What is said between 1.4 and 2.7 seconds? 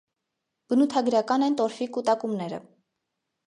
են տորֆի կուտակումները։